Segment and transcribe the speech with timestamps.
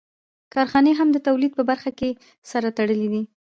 [0.53, 2.09] کارخانې هم د تولید په برخه کې
[2.51, 3.23] سره تړلې دي